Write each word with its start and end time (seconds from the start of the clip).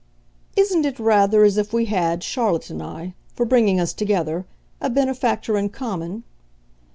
"Isn't 0.57 0.83
it 0.83 0.97
rather 0.97 1.43
as 1.43 1.57
if 1.57 1.73
we 1.73 1.85
had, 1.85 2.23
Charlotte 2.23 2.71
and 2.71 2.81
I, 2.81 3.13
for 3.35 3.45
bringing 3.45 3.79
us 3.79 3.93
together, 3.93 4.47
a 4.81 4.89
benefactor 4.89 5.59
in 5.59 5.69
common?" 5.69 6.23